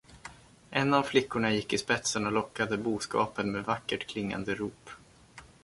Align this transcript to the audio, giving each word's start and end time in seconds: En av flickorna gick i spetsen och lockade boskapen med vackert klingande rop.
En 0.79 0.93
av 0.93 1.03
flickorna 1.03 1.51
gick 1.51 1.73
i 1.73 1.77
spetsen 1.77 2.25
och 2.25 2.31
lockade 2.31 2.77
boskapen 2.77 3.51
med 3.51 3.63
vackert 3.63 4.07
klingande 4.07 4.55
rop. 4.55 4.89